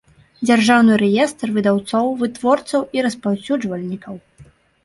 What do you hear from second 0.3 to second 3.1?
Дзяржаўны рэестр выдаўцоў, вытворцаў i